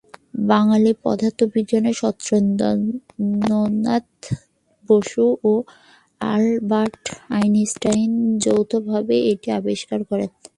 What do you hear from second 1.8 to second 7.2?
সত্যেন্দ্রনাথ বসু এবং আলবার্ট